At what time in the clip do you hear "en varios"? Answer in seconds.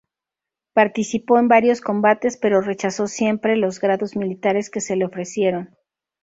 1.37-1.79